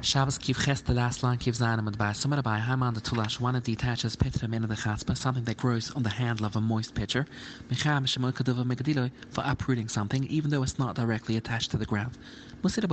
[0.00, 3.60] Shabbos kiv ches the last line kiv zanim by summer by Haman the tulash one
[3.60, 7.26] detaches pitrim in the chatzpa, something that grows on the handle of a moist pitcher.
[7.68, 12.16] Mecham shemokadova megadilo for uprooting something, even though it's not directly attached to the ground.
[12.62, 12.90] We see that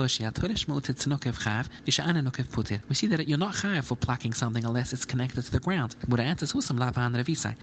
[3.28, 5.96] you're not chayav for plucking something unless it's connected to the ground.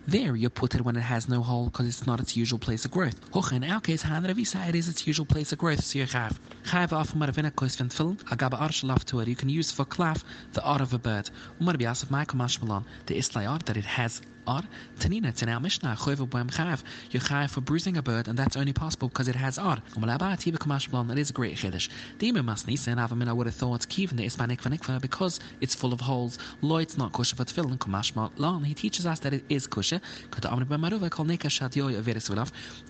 [0.08, 2.84] There you put it when it has no hole because it's not its usual place
[2.84, 3.14] of growth.
[3.52, 6.36] In our case, it is its usual place of growth, so you're chayav.
[6.64, 9.31] Chayav off marvina kois agaba arshalav to it.
[9.32, 11.30] You can use for clav the art of a bird.
[11.58, 14.62] Umar biasaf Michael Mashmalon, the islayard that it has Ar.
[14.98, 16.82] Tanina, it's in our Mishnah, Choyva Boem Chav.
[17.10, 21.18] You're Chav for bruising a bird, and that's only possible because it has Blom, that
[21.18, 21.88] is a great Chiddush.
[22.18, 25.92] Dima Masnis, and Avamin, I would have thought, Kivin the Ismanik Vanikva, because it's full
[25.92, 26.38] of holes.
[26.60, 28.64] Lo, it's not kosher for tefillin, Kamash Blom.
[28.64, 30.00] He teaches us that it is kosher.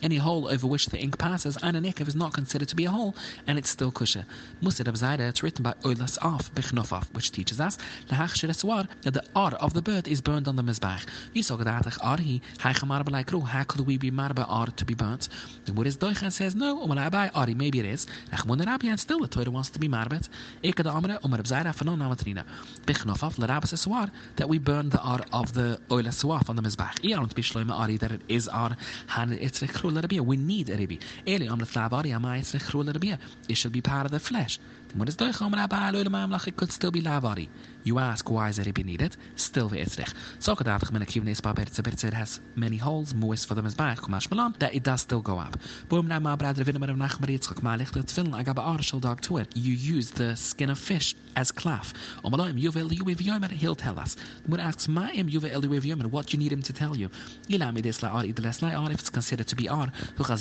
[0.03, 2.87] Any hole over which the ink passes, and a Nikav is not considered to be
[2.87, 3.15] a hole,
[3.47, 4.25] and it's still kosher.
[4.63, 7.77] Musid Abzaida, it's written by Oilas Af, Bichnofaf, which teaches us,
[8.09, 11.07] that the Ar of the bird is burned on the Mizbach.
[11.33, 14.95] You saw that Ar he Haichamarba like how could we be marba or to be
[14.95, 15.29] burnt?
[15.65, 18.07] The Buddhist Doichan says no, Umalabai Ari, maybe it is.
[18.33, 20.29] Achmun Rabbi and still the Torah wants to be marbet.
[20.63, 22.45] Eka the Amra Umar Bzaira Fanon Namatrina.
[22.87, 27.01] Bichnofaf Larabas Swar that we burn the Ar of the oil swaf on the Mizbach.
[27.01, 28.77] Iarant Bishloima Ari that it is Ar
[29.09, 30.23] Han it's the Chrul Rabia.
[30.23, 30.99] We need a Rabbi.
[31.27, 33.19] Eli Amra Flav Ari Amai it's the Chrul Rabia.
[33.49, 34.59] It should be part of the flesh.
[34.95, 37.49] What is Doichan Rabbi Loilamam It could still be Lavari.
[37.83, 39.17] You ask why is it Rabbi needed?
[39.37, 40.13] Still Veitzrich.
[40.39, 44.31] So Kadav Mina Kivnes Babet it has many holes, moist for them as back, kumash
[44.31, 45.57] malan, that it does still go up.
[45.89, 48.61] Boom na ma brad revin mer nach mer yitzchak ma licht tefillin, I got a
[48.61, 49.49] arshal dog to it.
[49.55, 51.93] You use the skin of fish as claf.
[52.25, 54.17] Omaloim yuve yuve vyomer, he'll tell us.
[54.47, 57.09] When asks ma im yuve yuve vyomer, what you need him to tell you.
[57.49, 59.93] Ilami des la ar idles if it's considered to be ar.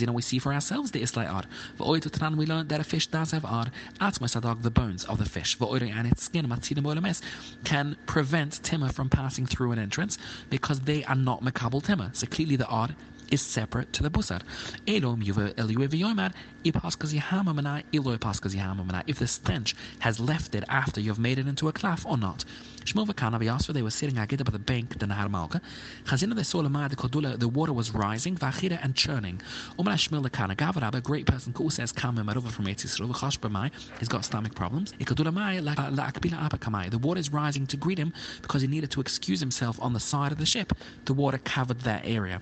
[0.01, 1.43] Know we see for ourselves the isla ar.
[1.77, 3.67] V'oit utran we learn that a fish does have ar.
[3.99, 5.57] Atmas dog the bones of the fish.
[5.59, 7.21] And its skin matzidim olames
[7.63, 10.17] can prevent timber from passing through an entrance
[10.49, 12.09] because they are not makabel timber.
[12.13, 12.95] So clearly the odd
[13.31, 14.41] is separate to the busar.
[14.85, 16.33] Elom yuva eliwe v'yomar
[16.63, 17.13] ipaskas
[17.43, 19.03] manai iloi.
[19.07, 22.45] If the stench has left it after you've made it into a clef or not.
[22.85, 25.61] Shmuel v'kana v'yasva, they were sitting agita by the bank, the Nahar Malka.
[26.05, 29.41] Chazina they saw the kodula, the water was rising, v'achira and churning.
[29.79, 33.39] Umar Shmuel v'kana gavarab, a great person who says kamim marova from Etzis Ruva chash
[33.39, 34.93] b'mai, he's got stomach problems.
[34.99, 36.89] Ikodula mai la'akbila abakamai.
[36.89, 39.99] The water is rising to greet him because he needed to excuse himself on the
[39.99, 40.73] side of the ship.
[41.05, 42.41] The water covered that area.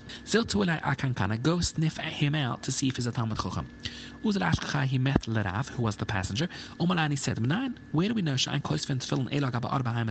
[0.79, 3.67] Zil tu'elai akankana, go sniff him out to see if he's a Talmud Chochem.
[4.23, 6.47] Uzal he met Lerav, who was the passenger.
[6.79, 10.09] Omalani said, Manan, where do we know Shain Kois fin tefillin elag aba arba haim?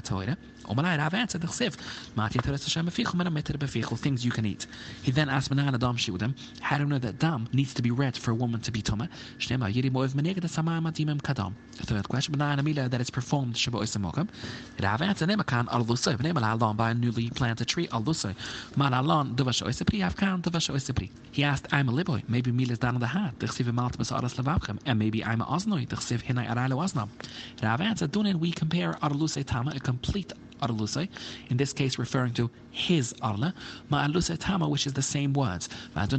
[0.65, 1.77] Omalai Rav answered, the Chsiv,
[2.15, 4.67] Mati teres Hashem befichel, mena meter befichel, things you can eat.
[5.03, 7.91] He then asked Manan Adam Shudem, how do we know that dam needs to be
[7.91, 9.09] red for a woman to be tuma?
[9.39, 11.55] Shnema, yiri moev meneged samay madimem kadam.
[11.77, 14.29] The third question, Manan Amila, that it's performed Shabbat Isamokam.
[14.83, 18.35] Rav answered, Nemakan al lusay, Vnema alon by a newly planted tree, al lusay.
[18.77, 20.58] Man alon, duvasho isipri, Avkan, isipri.
[21.31, 24.35] He asked, I'm a liboy, maybe Mila's down on the hat, the Chsiv Maltmas Aras
[24.35, 27.11] Levavchem, and maybe I'm a Oznoi, the Chsiv Hinai Aralo Oznam.
[27.63, 31.09] Rav answered, Dunin, we compare Arlusay Tama, a complete Arlusay,
[31.49, 33.55] in this case referring to his Arla,
[33.91, 35.69] Ma'alusay Tama, which is the same words.
[35.95, 36.11] Because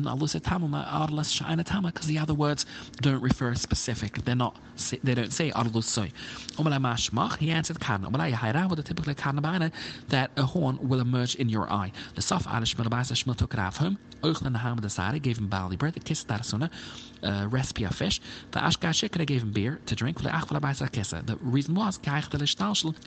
[2.08, 2.66] the other words
[3.02, 4.24] don't refer specific.
[4.26, 4.58] They're not,
[5.04, 6.12] they don't say Arlusay.
[6.58, 8.10] Mashmach, he answered Karna.
[8.10, 9.72] Umalai Haira, with a typical Karna
[10.10, 11.92] that a horn will emerge in your eye.
[12.16, 15.94] The Saf Alish Melabasa Shmil took Rav home, Euchlan Hamad Asari gave him barley bread,
[15.94, 16.70] the kiss Darsuna,
[17.24, 18.20] uh, recipe of fish.
[18.52, 20.22] The Ashka Shikra gave him beer to drink.
[20.22, 22.00] The reason was,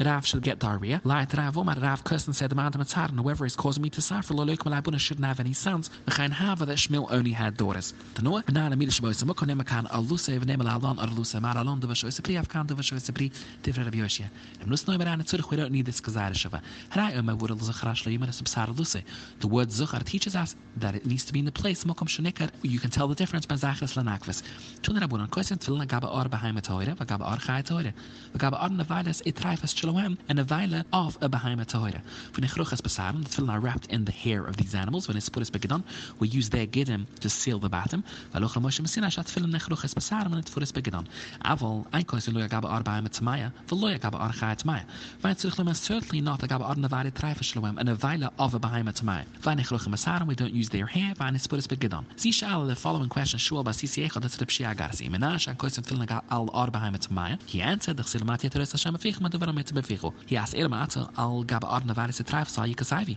[0.00, 1.00] Rav should get diarrhea.
[1.22, 5.25] Light Rav Omar, Rav Kirsten said, whoever is causing me to suffer, Loloik Malabuna shouldn't
[5.25, 5.88] have any sons.
[6.09, 7.94] Mechain Hava that Shmuel only had daughters.
[8.15, 12.66] The Noah, Banana Milish Bosa, Mokonemakan, Aluse, Venemal Alon, Arluse, Maralon, the Vasho Sipri, Afkan,
[12.66, 14.28] the Vasho Sipri, Tivra Rabbi Yoshia.
[14.59, 16.60] And Nus Noimaran, Zurich, we don't need this Kazarishava.
[16.91, 19.04] Harai Oma Wurel Zacharash Loyim, Subsar Luse.
[19.39, 22.50] The word Zuchar teaches us that it needs to be in the place, Mokom Shunikar.
[22.62, 24.43] You can tell the difference by Zachras Lanakvis.
[24.83, 27.94] Tun Rabunan, Koisen Tfilin, Gaba Or Beheim Toire, Vagaba Or Chai Toire.
[28.37, 30.84] Vagaba Or Navailas, Itraifas Chiloem, and a Vaila
[31.16, 32.03] of a Beheim Toire.
[32.34, 35.09] When Ichruchas Basarim, the Tfilin are wrapped in the hair of these animals.
[35.09, 35.82] When it's put as Begedan,
[36.18, 38.04] we use their Gidim to seal the bottom.
[38.34, 41.06] Valocha Moshe Messina Shat Tfilin Nechruchas Basarim, and it's put as Begedan.
[41.44, 44.84] Aval, ein Koisen Loya Gaba Or Beheim Tamaya, Valoya Gaba Or Chai Tamaya.
[45.20, 48.60] Vain Tzurchlim is certainly not a Gaba Navaile Traifas Chiloem, and a Vaila of a
[48.60, 49.26] Beheim Tamaya.
[49.41, 51.14] Vain Ichruchas Basarim, we don't use their hair.
[51.18, 52.04] Vain it's put as Begedan.
[52.16, 55.10] Zishal, the following question, Shul Basisi Echad, that's the Pshia Garsi.
[55.10, 57.38] Menash, and Koisen Tfilin Al Or Beheim Tamaya.
[57.47, 60.12] He answered, the Chsil Matya Teres Hashem Afichim, and the Varam Befichu.
[60.26, 61.45] He asked Irma Atza, halacha al.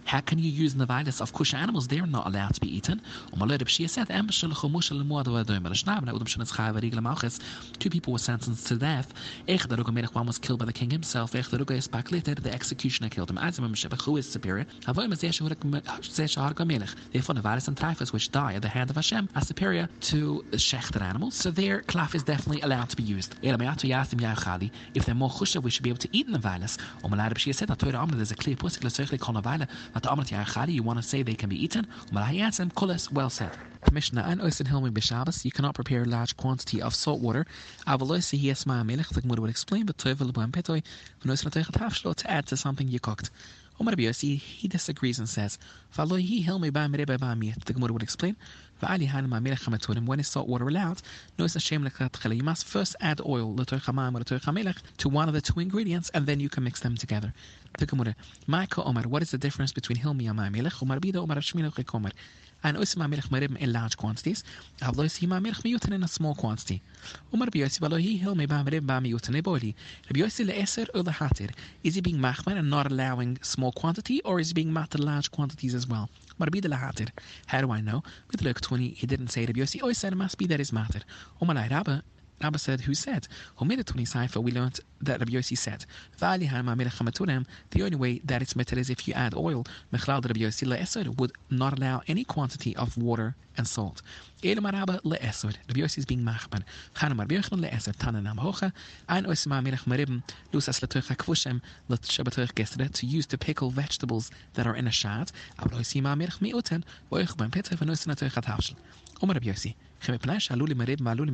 [0.06, 1.88] How can you use navalis of kusha animals?
[1.88, 3.02] They're not allowed to be eaten.
[3.96, 4.08] Said,
[7.26, 7.40] muad.
[7.80, 9.14] Two people were sentenced to death.
[9.48, 11.36] Ech the ruga melech one was killed by the king himself.
[11.36, 13.38] Ech the executioner killed him.
[13.38, 14.66] Azim um Meshach who is superior.
[14.86, 15.42] Avoim is zeh
[16.66, 16.90] melech.
[17.12, 21.02] Therefore navalis and trifas which die at the hand of Hashem are superior to shechter
[21.02, 21.36] animals.
[21.36, 23.36] So their klaf is definitely allowed to be used.
[23.42, 26.78] If they're more chusha, we should be able to eat the violence.
[27.04, 27.32] Umalad
[27.78, 29.68] Shia said, there's a clear pusik l'soichli kol navaila.
[29.94, 31.88] But the amrat yachali, you want to say they can be eaten.
[32.12, 33.58] Umalad Yatzim kulas well said.
[33.86, 37.46] Commissioner and Oisin Hilmi Bishabas, you cannot prepare a large quantity of salt water.
[37.88, 40.82] Avaloisi yes ma melech, the Gemara would explain, but toivel buan petoi,
[41.22, 43.30] when Oisin Tafshlo to add to something you cooked.
[43.78, 45.60] Omar Biosi, he disagrees and says,
[45.98, 48.38] mereba ba miet, the Gemara would explain.
[48.82, 51.02] Is salt water allowed,
[51.38, 56.10] no is a shem you must first add oil, to one of the two ingredients,
[56.14, 57.34] and then you can mix them together.
[57.78, 58.16] The Gemara,
[58.48, 60.82] Maiko Omar, what is the difference between Hilmi and?
[60.82, 61.42] Omar Omar
[61.94, 62.12] Omar
[62.66, 64.44] and osim milch merib in large quantities.
[64.82, 66.82] Avlo osim milch miyutan in a small quantity.
[67.34, 69.76] Umar biyosi balo hi hil me ba merib ba miyutan eboli.
[70.10, 71.52] Rabbi Yossi le'eser or lehatir.
[71.84, 75.30] Is he being machman and not allowing small quantity, or is he being matter large
[75.30, 76.10] quantities as well?
[76.40, 77.10] Marbi de lahatir.
[77.46, 78.04] How do I know?
[78.32, 79.82] With Luke 20, he didn't say Rabbi Yossi.
[79.84, 81.02] Oh, it must be that is matter.
[81.42, 82.04] Umar Rabba,
[82.42, 83.28] Abba said, who said?
[83.60, 85.86] Homeda 20 Saifa, we learned that Rabbi Yossi said,
[86.20, 89.66] the only way that it's meted is if you add oil.
[89.94, 94.02] Mechlal Rabbi Yossi le'esod would not allow any quantity of water and salt.
[94.44, 95.56] Elamaraba le'esod.
[95.68, 96.64] Rabbi Yossi is being machman.
[96.94, 98.74] Chanam Rabbi Yochanan le'esod tananam hocha.
[99.08, 100.22] Ein osma melech maribim
[100.52, 105.32] lusas letoich hakvushem l'shabatoich gestre to use to pickle vegetables that are in a shad.
[105.60, 108.76] Ablo osima melech mi'uten voich petach v'nosin atoich atavshel.
[109.24, 109.76] Omer Rabbi Yossi.
[110.02, 111.32] Chemepnei shaluli marib maluli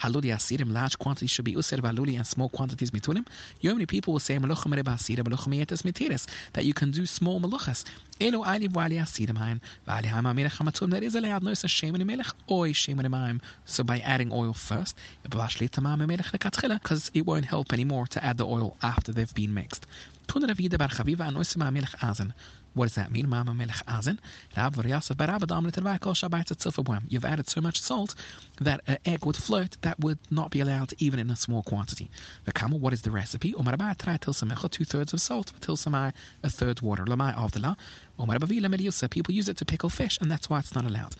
[0.00, 3.26] haluli asirim large quantities should be valuli and small quantities mitunim.
[3.60, 7.42] You many people will say that you can do small in
[13.64, 14.96] So by adding oil first,
[15.28, 19.86] because it won't help anymore to add the oil after they've been mixed.
[22.74, 23.28] What does that mean?
[23.28, 24.18] Mama Melech Azen.
[27.08, 28.14] You've added so much salt
[28.60, 32.10] that an egg would float that would not be allowed even in a small quantity.
[32.44, 33.52] The camel, what is the recipe?
[33.52, 35.52] Two thirds of salt,
[36.42, 37.04] a third water.
[38.18, 41.16] People use it to pickle fish, and that's why it's not allowed.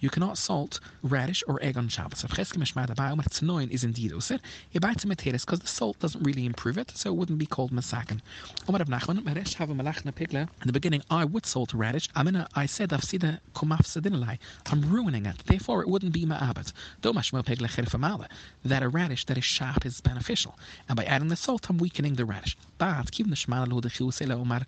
[0.00, 2.24] You cannot salt radish or egg on Shabbos.
[3.70, 4.40] is indeed usir.
[4.72, 8.20] because the salt doesn't really improve it, so it wouldn't be called masakin.
[8.68, 12.08] In the beginning, I would salt radish.
[12.14, 15.38] I said I'm ruining it.
[15.46, 16.72] Therefore, it wouldn't be ma'abat.
[18.64, 20.58] That a radish that is sharp is beneficial,
[20.88, 22.56] and by adding the salt, I'm weakening the radish.
[22.78, 23.10] But
[23.90, 24.62] خیوسه لعمر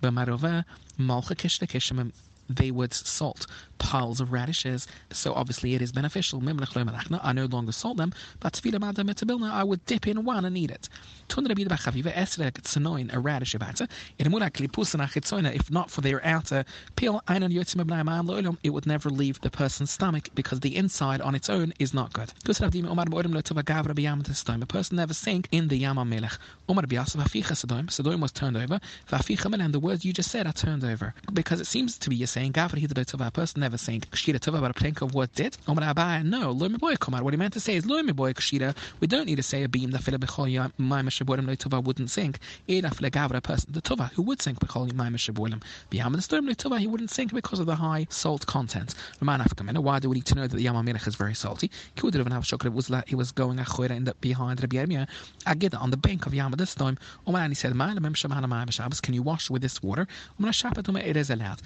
[0.00, 0.64] به مروه
[0.98, 2.12] ماخه کشته کشم
[2.48, 3.46] they would salt
[3.78, 6.42] piles of radishes, so obviously it is beneficial.
[6.46, 10.88] I no longer salt them, but I would dip in one and eat it.
[11.30, 13.62] A radish if
[15.70, 16.64] not for their outer
[16.96, 21.94] peel, it would never leave the person's stomach because the inside on its own is
[21.94, 22.32] not good.
[22.48, 22.54] A
[24.66, 26.38] person never sank in the Yama Melech.
[26.68, 28.80] Sodom was turned over,
[29.60, 31.14] and the words you just said are turned over.
[31.32, 34.74] Because it seems to be you're saying a person never saying kshira tova about a
[34.74, 35.56] plank of what did.
[35.66, 37.22] Omar Abai, no, lo boy komar.
[37.22, 38.76] What he meant to say is lo boy kshira.
[39.00, 42.10] We don't need to say a beam that fila bechol my meshabolim lo tova wouldn't
[42.10, 42.38] sink.
[42.68, 45.60] Ela fila gavra person the tova who would sink bechol my meshabolim.
[45.90, 48.94] Biyam the storm lo tova he wouldn't sink because of the high salt content.
[49.20, 49.66] Roman African.
[49.82, 51.72] Why do we need to know that the Yam is very salty?
[51.96, 52.66] He would have shokra.
[52.66, 55.08] It was like he was going achora in the behind Rabbi Yirmiyah.
[55.44, 56.98] Agida on the bank of Yam this time.
[57.26, 58.64] Omar and he said, "My lemem shamana my
[59.02, 60.06] Can you wash with this water?
[60.38, 61.62] It is allowed.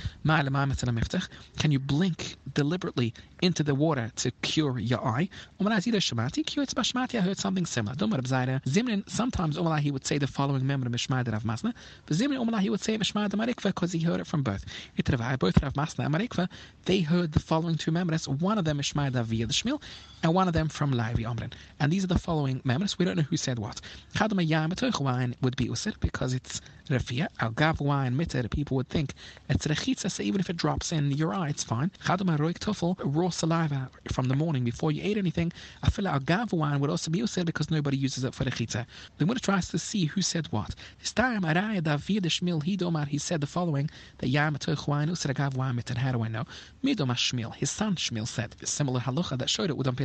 [1.59, 5.29] Can you blink deliberately into the water to cure your eye.
[5.61, 7.97] I heard something similar.
[7.97, 11.75] Zimrin, sometimes he would say the following member of Mishmai Rav Masna.
[12.07, 14.65] For Zimrin, he would say Mishmai Marikva because he heard it from both.
[14.97, 16.49] Both Rav Masna and Marikva,
[16.85, 18.29] they heard the following two members.
[18.29, 19.83] One of them Mishmai via the Shmil,
[20.23, 21.53] and one of them from Lavi Omrin.
[21.81, 22.99] And these are the following members.
[22.99, 23.81] We don't know who said what.
[24.21, 27.27] wine would be usir because it's refia.
[27.41, 29.15] Al wine mitter, people would think
[29.49, 31.91] it's rechitza, so even if it drops in your eye, it's fine.
[32.05, 35.53] Chadama roik tuffel, raw saliva from the morning before you ate anything.
[35.83, 38.87] Like al gav wine would also be usir because nobody uses it for rechitza.
[39.19, 40.75] When it tries to see who said what.
[41.01, 45.35] This time, Araya Davir the Shmil, Hidomar, he said the following that yam wine usir
[45.35, 45.99] gav wine mitter.
[45.99, 46.45] How do I know?
[46.85, 49.97] Midoma Shmil, his son Shmil said similar halacha that showed it with on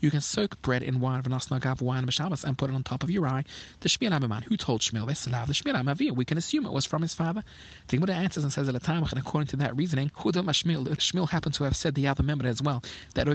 [0.00, 3.02] You can soak bread in wine v'nosna gav wine b'Shabbos and put it on top
[3.02, 3.44] of your eye.
[3.80, 5.24] The Shmuel Amaman, who told Shmuel this?
[5.24, 6.12] The Shmuel Amavir.
[6.12, 7.42] We can assume it was from his father.
[7.88, 10.86] The Gemara answers and says, at the time, and according to that reasoning, Hudam Shmuel,
[10.96, 12.82] Shmuel happened to have said the other member as well,
[13.14, 13.26] that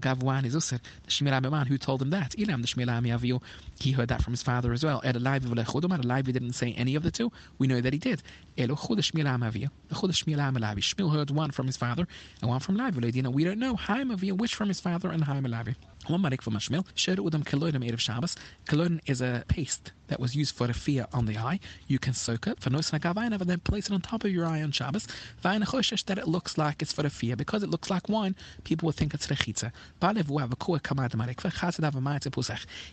[0.00, 0.80] gav wine is usir.
[1.04, 2.32] The Shmuel Amaman, who told him that?
[2.32, 3.42] Ilam the Shmuel Amavir,
[3.78, 5.00] he heard that from his father as well.
[5.04, 7.30] Ed Alive Chudam, didn't say any of the two.
[7.58, 8.22] We know that he did.
[8.58, 10.78] Elo Chud Shmuel Amavir, Chud Shmuel Amalavi.
[10.78, 12.06] Shmuel heard one from his father
[12.40, 13.32] and one from Lavi.
[13.32, 15.74] We don't know Haim Avir, which from his father and Haim Lavi.
[16.08, 18.36] One marik from with them Kelodim made of Shabbos.
[18.66, 21.58] Kelodim is a paste that was used for the fear on the eye.
[21.88, 24.62] You can soak it for no and then place it on top of your eye
[24.62, 25.08] on Shabbos.
[25.42, 28.36] that it looks like it's for the fear because it looks like wine.
[28.62, 29.72] People will think it's rechitza.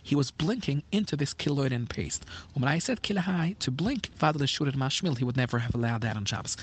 [0.02, 2.24] He was blinking into this Kelodim paste.
[2.54, 6.16] When I said kilahai to blink, Father Shurad Mashmil, he would never have allowed that
[6.16, 6.56] on Shabbos.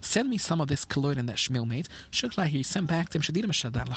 [0.00, 1.88] Send me some of this Kelodim that Shmuel made.
[2.44, 3.22] He sent back to him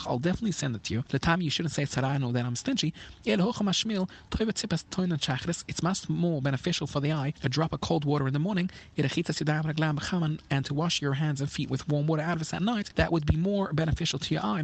[0.07, 1.03] I'll definitely send it to you.
[1.09, 2.93] The time you shouldn't say Tzarano that I'm stingy.
[3.25, 3.43] It's
[5.83, 10.65] much more beneficial for the eye to drop a cold water in the morning and
[10.65, 12.91] to wash your hands and feet with warm water out of it at night.
[12.95, 14.61] That would be more beneficial to your eye.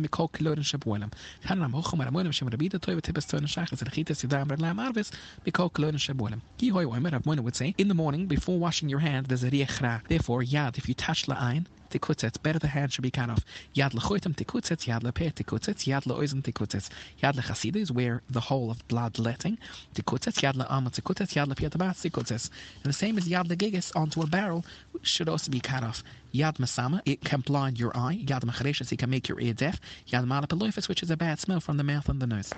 [7.46, 10.88] Would say, in the morning before washing your hand, there's a riech Therefore, yad, if
[10.88, 11.66] you touch eye,
[11.96, 12.42] tikutzet.
[12.44, 13.44] Better the hand should be cut off.
[13.74, 16.90] Yad lechoitem tikutzet, yad lepe tikutzet, yad leoizem tikutzet.
[17.24, 19.58] Yad lechasida is where the whole of bloodletting.
[19.96, 22.50] Tikutzet, yad le'ama tikutzet, yad lepiatabat tikutzet.
[22.84, 26.04] And the same as yad legigas onto a barrel which should also be cut off.
[26.34, 28.22] Yad masama, it can blind your eye.
[28.26, 29.80] Yad machareshes, it can make your ear deaf.
[30.10, 32.54] Yad malapeloifis, which is a bad smell from the mouth and the nose.